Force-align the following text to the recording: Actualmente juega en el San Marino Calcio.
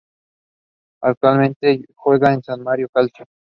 Actualmente 1.03 1.85
juega 1.93 2.29
en 2.29 2.37
el 2.37 2.43
San 2.43 2.63
Marino 2.63 2.87
Calcio. 2.91 3.27